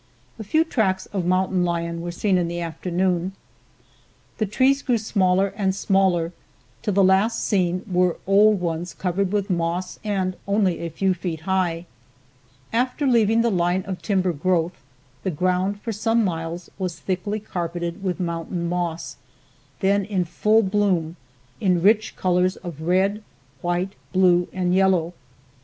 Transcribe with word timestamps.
A 0.39 0.43
few 0.43 0.63
tracks 0.63 1.05
of 1.13 1.27
Mountain 1.27 1.63
lion 1.63 2.01
were 2.01 2.11
seen 2.11 2.39
in 2.39 2.47
the 2.47 2.59
afternoon. 2.59 3.33
The 4.39 4.47
trees 4.47 4.81
grew 4.81 4.97
smaller 4.97 5.53
and 5.55 5.75
smaller 5.75 6.33
till 6.81 6.95
the 6.95 7.03
last 7.03 7.45
seen 7.45 7.85
were 7.85 8.17
old 8.25 8.59
ones 8.59 8.95
covered 8.95 9.31
with 9.31 9.51
moss 9.51 9.99
and 10.03 10.35
only 10.47 10.79
a 10.79 10.89
few 10.89 11.13
feet 11.13 11.41
high. 11.41 11.85
After 12.73 13.05
leaving 13.05 13.41
the 13.41 13.51
line 13.51 13.83
of 13.85 14.01
timber 14.01 14.33
growth, 14.33 14.81
the 15.21 15.29
ground 15.29 15.79
for 15.81 15.91
some 15.91 16.25
miles 16.25 16.67
was 16.79 16.97
thickly 16.97 17.39
carpeted 17.39 18.01
with 18.03 18.19
mountain 18.19 18.67
moss, 18.67 19.17
then 19.81 20.03
in 20.05 20.25
full 20.25 20.63
bloom 20.63 21.15
in 21.59 21.79
rich 21.83 22.15
colors 22.15 22.55
of 22.55 22.81
red, 22.81 23.21
white, 23.61 23.93
blue 24.13 24.47
and 24.51 24.73
yellow. 24.73 25.13